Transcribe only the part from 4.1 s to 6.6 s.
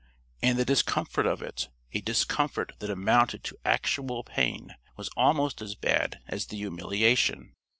pain was almost as bad as the